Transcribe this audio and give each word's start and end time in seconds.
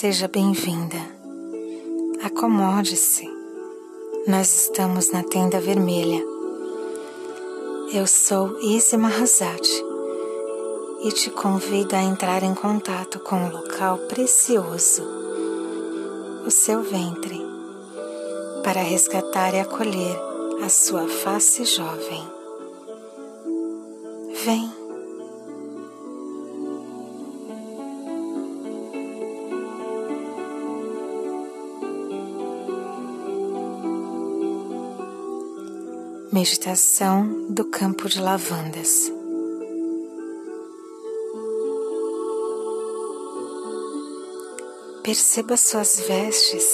Seja 0.00 0.26
bem-vinda. 0.28 0.96
Acomode-se. 2.24 3.28
Nós 4.26 4.62
estamos 4.62 5.12
na 5.12 5.22
tenda 5.22 5.60
vermelha. 5.60 6.24
Eu 7.92 8.06
sou 8.06 8.58
Isi 8.62 8.96
Mahazati 8.96 9.84
e 11.04 11.12
te 11.12 11.28
convido 11.28 11.94
a 11.94 12.02
entrar 12.02 12.42
em 12.42 12.54
contato 12.54 13.20
com 13.20 13.36
um 13.36 13.50
local 13.50 13.98
precioso, 14.08 15.02
o 16.46 16.50
seu 16.50 16.82
ventre, 16.82 17.38
para 18.64 18.80
resgatar 18.80 19.52
e 19.52 19.60
acolher 19.60 20.18
a 20.64 20.70
sua 20.70 21.06
face 21.08 21.62
jovem. 21.66 22.26
Vem. 24.46 24.79
Meditação 36.40 37.48
do 37.50 37.66
campo 37.66 38.08
de 38.08 38.18
lavandas. 38.18 39.12
Perceba 45.02 45.58
suas 45.58 46.00
vestes. 46.00 46.64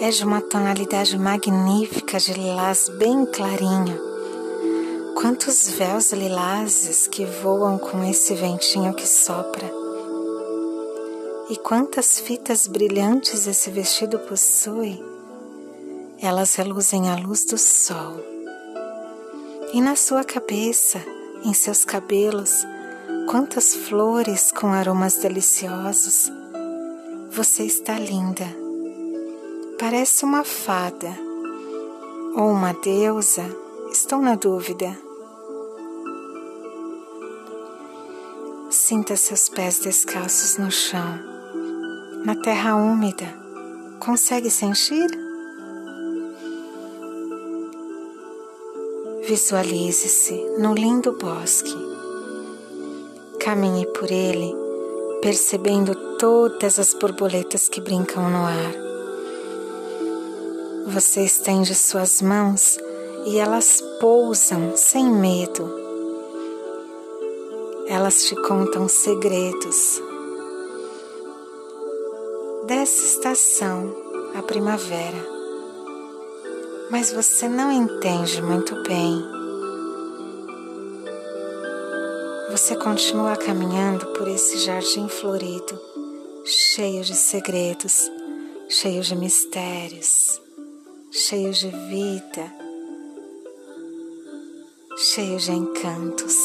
É 0.00 0.08
de 0.08 0.24
uma 0.24 0.40
tonalidade 0.40 1.18
magnífica 1.18 2.18
de 2.18 2.32
lilás 2.32 2.88
bem 2.88 3.26
clarinho. 3.26 4.00
Quantos 5.20 5.68
véus 5.68 6.10
lilazes 6.12 7.06
que 7.06 7.26
voam 7.26 7.76
com 7.76 8.02
esse 8.02 8.34
ventinho 8.34 8.94
que 8.94 9.06
sopra. 9.06 9.70
E 11.50 11.58
quantas 11.58 12.18
fitas 12.20 12.66
brilhantes 12.66 13.46
esse 13.46 13.70
vestido 13.70 14.18
possui. 14.20 14.98
Elas 16.18 16.54
reluzem 16.54 17.10
à 17.10 17.16
luz 17.16 17.44
do 17.44 17.58
sol. 17.58 18.31
E 19.72 19.80
na 19.80 19.96
sua 19.96 20.22
cabeça, 20.22 21.00
em 21.42 21.54
seus 21.54 21.82
cabelos, 21.82 22.66
quantas 23.30 23.74
flores 23.74 24.52
com 24.52 24.66
aromas 24.66 25.16
deliciosos 25.16 26.30
você 27.30 27.64
está 27.64 27.98
linda. 27.98 28.44
Parece 29.78 30.26
uma 30.26 30.44
fada 30.44 31.08
ou 32.36 32.50
uma 32.50 32.74
deusa, 32.74 33.44
estou 33.90 34.20
na 34.20 34.34
dúvida. 34.34 34.94
Sinta 38.68 39.16
seus 39.16 39.48
pés 39.48 39.78
descalços 39.78 40.58
no 40.58 40.70
chão, 40.70 41.18
na 42.26 42.36
terra 42.36 42.76
úmida. 42.76 43.26
Consegue 43.98 44.50
sentir? 44.50 45.21
Visualize-se 49.32 50.34
no 50.58 50.74
lindo 50.74 51.12
bosque. 51.14 51.74
Caminhe 53.40 53.86
por 53.86 54.10
ele 54.10 54.54
percebendo 55.22 55.94
todas 56.18 56.78
as 56.78 56.92
borboletas 56.92 57.66
que 57.66 57.80
brincam 57.80 58.28
no 58.28 58.44
ar. 58.44 58.74
Você 60.88 61.24
estende 61.24 61.74
suas 61.74 62.20
mãos 62.20 62.76
e 63.24 63.38
elas 63.38 63.82
pousam 63.98 64.76
sem 64.76 65.10
medo. 65.10 65.66
Elas 67.88 68.26
te 68.26 68.36
contam 68.36 68.86
segredos. 68.86 69.98
Dessa 72.66 73.06
estação, 73.06 73.96
a 74.34 74.42
primavera. 74.42 75.31
Mas 76.92 77.10
você 77.10 77.48
não 77.48 77.72
entende 77.72 78.42
muito 78.42 78.80
bem 78.82 79.42
Você 82.52 82.76
continua 82.76 83.34
caminhando 83.34 84.08
por 84.08 84.28
esse 84.28 84.58
jardim 84.58 85.08
florido, 85.08 85.80
cheio 86.44 87.02
de 87.02 87.14
segredos, 87.14 88.10
cheio 88.68 89.02
de 89.02 89.16
mistérios, 89.16 90.38
cheio 91.10 91.50
de 91.50 91.68
vida, 91.68 92.54
cheio 94.98 95.38
de 95.38 95.50
encantos. 95.52 96.36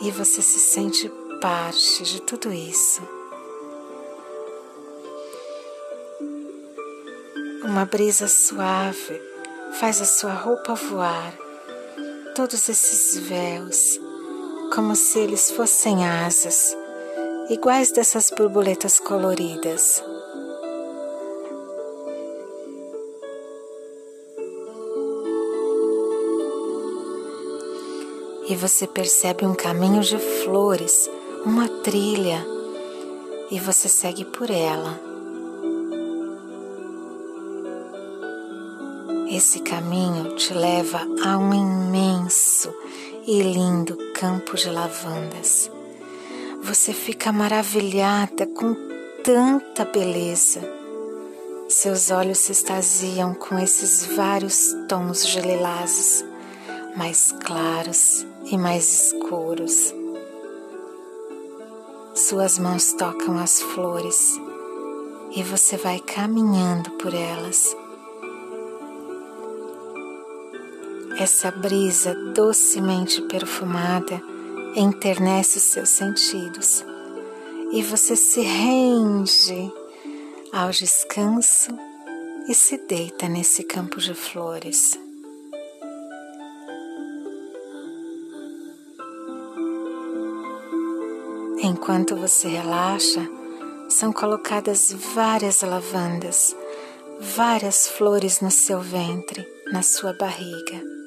E 0.00 0.12
você 0.12 0.40
se 0.40 0.60
sente 0.60 1.10
parte 1.40 2.04
de 2.04 2.22
tudo 2.22 2.52
isso. 2.52 3.19
Uma 7.70 7.84
brisa 7.84 8.26
suave 8.26 9.22
faz 9.78 10.02
a 10.02 10.04
sua 10.04 10.32
roupa 10.32 10.74
voar, 10.74 11.32
todos 12.34 12.68
esses 12.68 13.16
véus 13.16 13.96
como 14.74 14.96
se 14.96 15.20
eles 15.20 15.52
fossem 15.52 16.04
asas, 16.04 16.76
iguais 17.48 17.92
dessas 17.92 18.28
borboletas 18.36 18.98
coloridas. 18.98 20.02
E 28.48 28.56
você 28.56 28.84
percebe 28.88 29.46
um 29.46 29.54
caminho 29.54 30.02
de 30.02 30.18
flores, 30.18 31.08
uma 31.46 31.68
trilha, 31.84 32.44
e 33.48 33.60
você 33.60 33.88
segue 33.88 34.24
por 34.24 34.50
ela. 34.50 35.09
Esse 39.32 39.60
caminho 39.60 40.34
te 40.34 40.52
leva 40.52 41.06
a 41.24 41.38
um 41.38 41.54
imenso 41.54 42.74
e 43.24 43.40
lindo 43.40 43.96
campo 44.12 44.56
de 44.56 44.68
lavandas. 44.68 45.70
Você 46.64 46.92
fica 46.92 47.30
maravilhada 47.30 48.44
com 48.48 48.74
tanta 49.22 49.84
beleza. 49.84 50.60
Seus 51.68 52.10
olhos 52.10 52.38
se 52.38 52.50
extasiam 52.50 53.32
com 53.32 53.56
esses 53.56 54.04
vários 54.16 54.74
tons 54.88 55.24
de 55.24 55.40
lilazes, 55.40 56.24
mais 56.96 57.30
claros 57.44 58.26
e 58.46 58.58
mais 58.58 59.12
escuros. 59.12 59.94
Suas 62.16 62.58
mãos 62.58 62.92
tocam 62.94 63.38
as 63.38 63.62
flores 63.62 64.40
e 65.36 65.44
você 65.44 65.76
vai 65.76 66.00
caminhando 66.00 66.90
por 66.98 67.14
elas 67.14 67.76
Essa 71.20 71.50
brisa 71.50 72.14
docemente 72.34 73.20
perfumada 73.20 74.22
enternece 74.74 75.58
os 75.58 75.64
seus 75.64 75.90
sentidos 75.90 76.82
e 77.72 77.82
você 77.82 78.16
se 78.16 78.40
rende 78.40 79.70
ao 80.50 80.70
descanso 80.70 81.78
e 82.48 82.54
se 82.54 82.78
deita 82.86 83.28
nesse 83.28 83.64
campo 83.64 84.00
de 84.00 84.14
flores. 84.14 84.98
Enquanto 91.62 92.16
você 92.16 92.48
relaxa, 92.48 93.28
são 93.90 94.10
colocadas 94.10 94.90
várias 95.14 95.60
lavandas, 95.60 96.56
várias 97.20 97.88
flores 97.88 98.40
no 98.40 98.50
seu 98.50 98.80
ventre, 98.80 99.46
na 99.70 99.82
sua 99.82 100.14
barriga. 100.14 100.99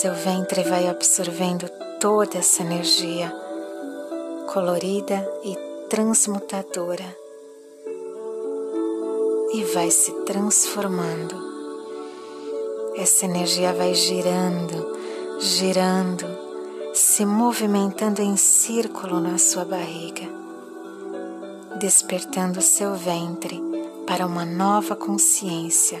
Seu 0.00 0.14
ventre 0.14 0.62
vai 0.62 0.86
absorvendo 0.86 1.68
toda 1.98 2.38
essa 2.38 2.62
energia 2.62 3.34
colorida 4.46 5.28
e 5.42 5.58
transmutadora 5.88 7.16
e 9.52 9.64
vai 9.74 9.90
se 9.90 10.12
transformando. 10.24 11.34
Essa 12.96 13.24
energia 13.24 13.72
vai 13.72 13.92
girando, 13.92 14.96
girando, 15.40 16.26
se 16.94 17.26
movimentando 17.26 18.22
em 18.22 18.36
círculo 18.36 19.18
na 19.18 19.36
sua 19.36 19.64
barriga, 19.64 20.28
despertando 21.80 22.62
seu 22.62 22.94
ventre 22.94 23.60
para 24.06 24.24
uma 24.24 24.44
nova 24.44 24.94
consciência, 24.94 26.00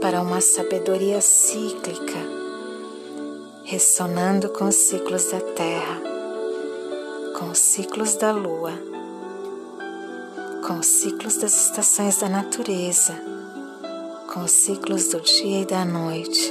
para 0.00 0.22
uma 0.22 0.40
sabedoria 0.40 1.20
cíclica 1.20 2.37
ressonando 3.70 4.48
com 4.48 4.64
os 4.64 4.76
ciclos 4.76 5.30
da 5.30 5.40
Terra, 5.40 6.00
com 7.38 7.50
os 7.50 7.58
ciclos 7.58 8.16
da 8.16 8.32
Lua, 8.32 8.72
com 10.66 10.78
os 10.78 10.86
ciclos 10.86 11.36
das 11.36 11.66
estações 11.66 12.16
da 12.16 12.30
natureza, 12.30 13.12
com 14.32 14.40
os 14.40 14.52
ciclos 14.52 15.08
do 15.08 15.20
dia 15.20 15.60
e 15.60 15.66
da 15.66 15.84
noite. 15.84 16.50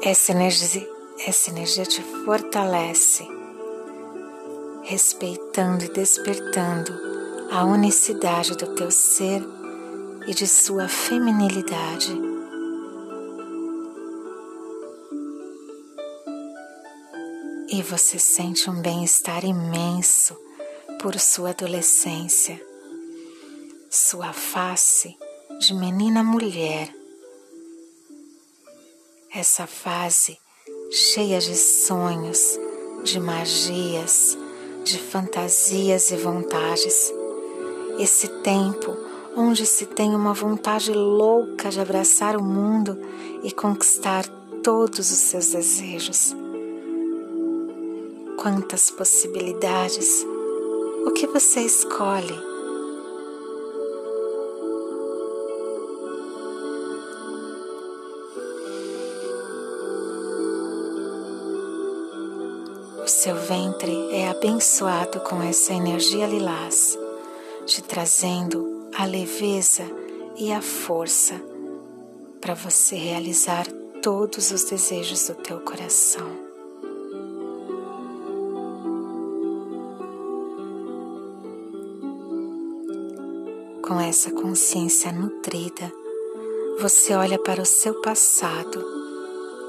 Essa 0.00 0.30
energia, 0.30 0.88
essa 1.26 1.50
energia 1.50 1.84
te 1.84 2.00
fortalece, 2.00 3.26
respeitando 4.84 5.82
e 5.82 5.88
despertando 5.88 6.92
a 7.50 7.64
unicidade 7.64 8.56
do 8.56 8.68
teu 8.76 8.92
ser 8.92 9.44
e 10.28 10.32
de 10.32 10.46
sua 10.46 10.86
feminilidade. 10.86 12.25
Você 17.86 18.18
sente 18.18 18.68
um 18.68 18.82
bem-estar 18.82 19.44
imenso 19.44 20.36
por 21.00 21.18
sua 21.20 21.50
adolescência, 21.50 22.60
sua 23.88 24.32
face 24.32 25.16
de 25.60 25.72
menina 25.72 26.24
mulher. 26.24 26.92
Essa 29.32 29.68
fase 29.68 30.36
cheia 30.90 31.38
de 31.38 31.54
sonhos, 31.54 32.58
de 33.04 33.20
magias, 33.20 34.36
de 34.82 34.98
fantasias 34.98 36.10
e 36.10 36.16
vontades. 36.16 37.12
Esse 38.00 38.26
tempo 38.42 38.96
onde 39.36 39.64
se 39.64 39.86
tem 39.86 40.12
uma 40.12 40.34
vontade 40.34 40.92
louca 40.92 41.70
de 41.70 41.80
abraçar 41.80 42.36
o 42.36 42.42
mundo 42.42 42.98
e 43.44 43.52
conquistar 43.52 44.26
todos 44.64 45.12
os 45.12 45.18
seus 45.18 45.50
desejos. 45.50 46.34
Quantas 48.46 48.92
possibilidades! 48.92 50.24
O 51.04 51.10
que 51.10 51.26
você 51.26 51.62
escolhe? 51.62 52.32
O 63.02 63.08
seu 63.08 63.34
ventre 63.34 64.12
é 64.12 64.28
abençoado 64.28 65.18
com 65.22 65.42
essa 65.42 65.72
energia 65.72 66.28
lilás, 66.28 66.96
te 67.66 67.82
trazendo 67.82 68.86
a 68.96 69.06
leveza 69.06 69.82
e 70.36 70.52
a 70.52 70.62
força 70.62 71.34
para 72.40 72.54
você 72.54 72.94
realizar 72.94 73.66
todos 74.00 74.52
os 74.52 74.62
desejos 74.62 75.26
do 75.26 75.34
teu 75.34 75.58
coração. 75.62 76.45
Com 83.96 84.02
essa 84.02 84.30
consciência 84.30 85.10
nutrida, 85.10 85.90
você 86.78 87.14
olha 87.14 87.38
para 87.38 87.62
o 87.62 87.64
seu 87.64 87.94
passado, 88.02 88.84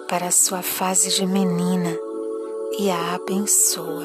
para 0.10 0.28
a 0.28 0.32
sua 0.32 0.62
fase 0.62 1.12
de 1.12 1.26
menina 1.26 1.98
e 2.78 2.90
a 2.90 3.16
abençoa. 3.16 4.04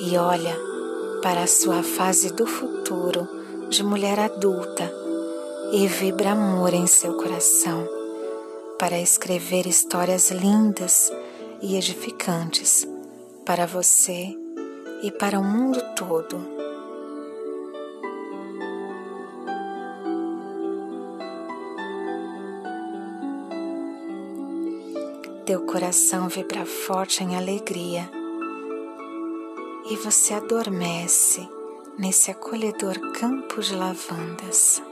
E 0.00 0.16
olha 0.16 0.58
para 1.22 1.42
a 1.42 1.46
sua 1.46 1.82
fase 1.82 2.32
do 2.32 2.46
futuro 2.46 3.28
de 3.68 3.84
mulher 3.84 4.18
adulta 4.18 4.90
e 5.72 5.86
vibra 5.86 6.30
amor 6.30 6.72
em 6.72 6.86
seu 6.86 7.18
coração 7.18 7.86
para 8.78 8.98
escrever 8.98 9.66
histórias 9.66 10.30
lindas 10.30 11.12
e 11.60 11.76
edificantes 11.76 12.88
para 13.44 13.66
você 13.66 14.34
e 15.02 15.10
para 15.10 15.38
o 15.38 15.44
mundo 15.44 15.78
todo. 15.94 16.63
Teu 25.54 25.64
coração 25.66 26.28
vibra 26.28 26.66
forte 26.66 27.22
em 27.22 27.36
alegria 27.36 28.10
e 29.88 29.94
você 29.94 30.34
adormece 30.34 31.48
nesse 31.96 32.28
acolhedor 32.32 32.98
campo 33.12 33.60
de 33.60 33.72
lavandas. 33.72 34.82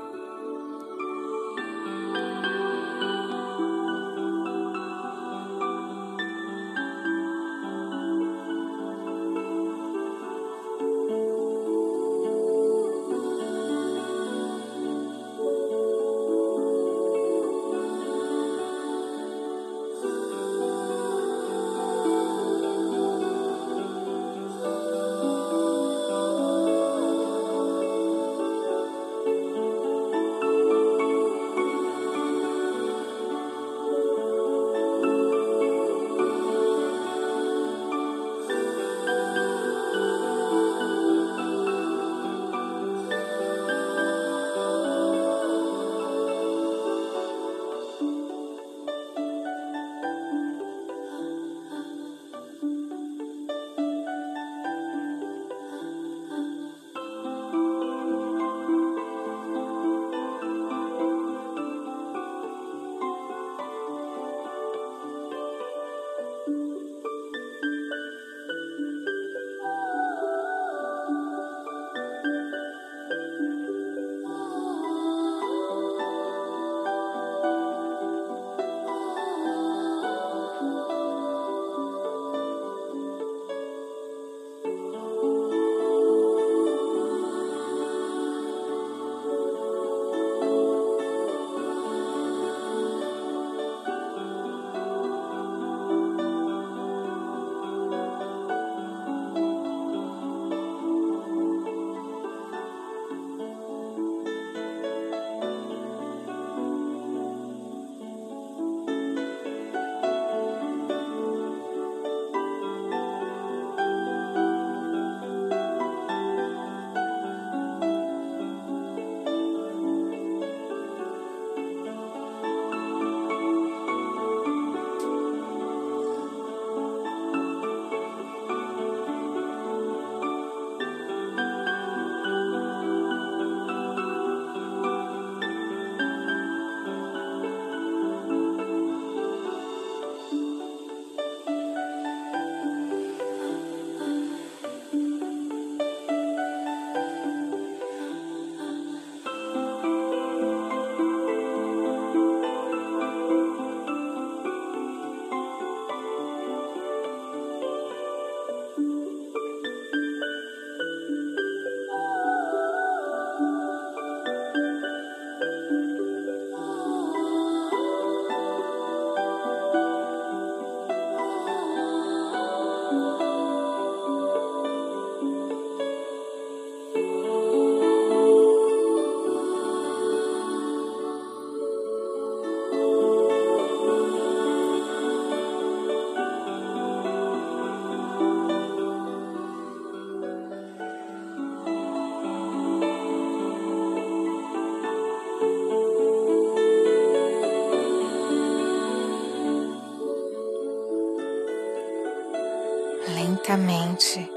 Lentamente 203.43 204.31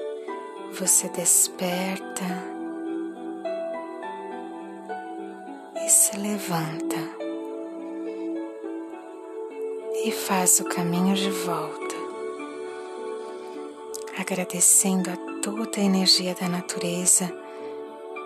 você 0.73 1.07
desperta 1.09 2.25
e 5.85 5.89
se 5.89 6.17
levanta 6.17 6.95
e 10.03 10.11
faz 10.11 10.59
o 10.59 10.65
caminho 10.65 11.15
de 11.15 11.29
volta, 11.29 11.95
agradecendo 14.17 15.11
a 15.11 15.17
toda 15.41 15.79
a 15.79 15.83
energia 15.83 16.33
da 16.33 16.49
natureza 16.49 17.31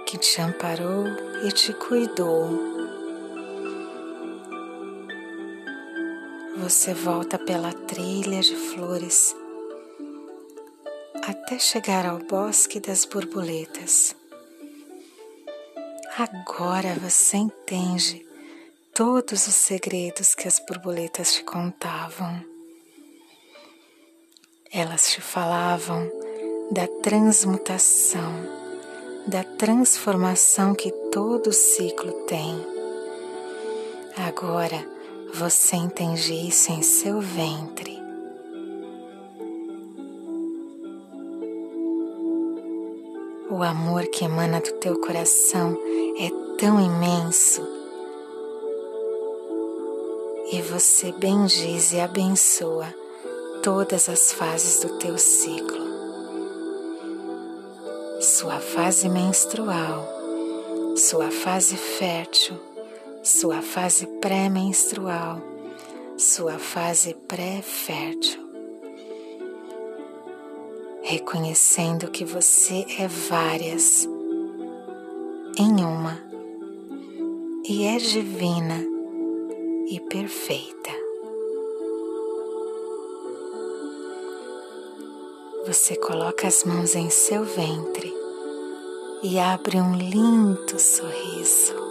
que 0.06 0.18
te 0.18 0.42
amparou 0.42 1.06
e 1.44 1.52
te 1.52 1.74
cuidou. 1.74 2.58
Você 6.58 6.94
volta 6.94 7.38
pela 7.38 7.74
trilha 7.74 8.40
de 8.40 8.56
flores 8.56 9.36
até 11.24 11.60
chegar 11.60 12.06
ao 12.06 12.20
bosque 12.20 12.80
das 12.80 13.06
borboletas. 13.06 14.16
Agora 16.18 16.96
você 16.96 17.38
entende 17.38 18.26
todos 18.94 19.48
os 19.48 19.56
segredos 19.56 20.36
que 20.36 20.48
as 20.48 20.60
borboletas 20.60 21.34
te 21.34 21.44
contavam. 21.44 22.44
Elas 24.72 25.12
te 25.12 25.22
falavam 25.22 26.12
da 26.72 26.88
transmutação, 27.02 28.34
da 29.26 29.44
transformação 29.44 30.76
que 30.76 30.92
todo 31.12 31.54
ciclo 31.54 32.12
tem. 32.26 32.66
Agora 34.18 34.86
você 35.34 35.76
entende 35.76 36.34
isso 36.34 36.72
em 36.72 36.82
seu 36.82 37.22
ventre. 37.22 37.99
O 43.60 43.64
amor 43.64 44.08
que 44.08 44.24
emana 44.24 44.62
do 44.62 44.72
teu 44.76 45.02
coração 45.02 45.78
é 46.18 46.30
tão 46.58 46.80
imenso. 46.80 47.62
E 50.50 50.62
você 50.62 51.12
bendiz 51.12 51.92
e 51.92 52.00
abençoa 52.00 52.88
todas 53.62 54.08
as 54.08 54.32
fases 54.32 54.80
do 54.80 54.98
teu 54.98 55.18
ciclo. 55.18 55.86
Sua 58.22 58.62
fase 58.62 59.10
menstrual, 59.10 60.08
sua 60.96 61.30
fase 61.30 61.76
fértil, 61.76 62.58
sua 63.22 63.62
fase 63.62 64.08
pré-menstrual, 64.22 65.42
sua 66.18 66.58
fase 66.58 67.14
pré-fértil 67.28 68.49
reconhecendo 71.10 72.12
que 72.12 72.24
você 72.24 72.86
é 73.00 73.08
várias 73.08 74.08
em 75.58 75.84
uma 75.84 76.22
e 77.68 77.84
é 77.84 77.98
divina 77.98 78.80
e 79.88 80.00
perfeita. 80.02 80.92
Você 85.66 85.96
coloca 85.96 86.48
as 86.48 86.64
mãos 86.64 86.94
em 86.94 87.10
seu 87.10 87.44
ventre 87.44 88.14
e 89.24 89.40
abre 89.40 89.82
um 89.82 89.96
lindo 89.96 90.80
sorriso. 90.80 91.89